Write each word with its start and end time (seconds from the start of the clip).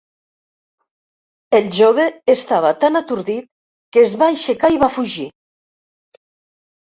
El 1.57 1.67
jove 1.79 2.05
estava 2.33 2.71
tan 2.85 3.01
atordit 3.01 3.45
que 3.93 4.01
es 4.05 4.17
va 4.23 4.31
aixecar 4.37 4.73
i 4.79 4.81
va 4.87 4.91
fugir. 4.97 5.29